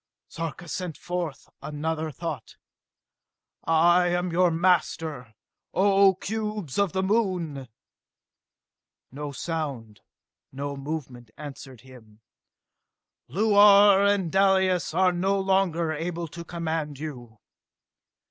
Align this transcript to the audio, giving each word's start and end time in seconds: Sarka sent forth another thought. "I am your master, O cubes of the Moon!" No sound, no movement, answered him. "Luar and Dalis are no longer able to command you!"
Sarka 0.27 0.67
sent 0.67 0.97
forth 0.97 1.47
another 1.61 2.09
thought. 2.09 2.55
"I 3.65 4.07
am 4.07 4.31
your 4.31 4.49
master, 4.49 5.35
O 5.75 6.15
cubes 6.15 6.79
of 6.79 6.91
the 6.93 7.03
Moon!" 7.03 7.67
No 9.11 9.31
sound, 9.31 10.01
no 10.51 10.75
movement, 10.75 11.29
answered 11.37 11.81
him. 11.81 12.19
"Luar 13.29 14.03
and 14.03 14.31
Dalis 14.31 14.91
are 14.95 15.11
no 15.11 15.39
longer 15.39 15.91
able 15.91 16.27
to 16.29 16.43
command 16.43 16.97
you!" 16.97 17.37